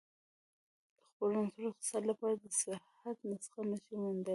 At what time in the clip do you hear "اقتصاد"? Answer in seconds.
1.71-2.03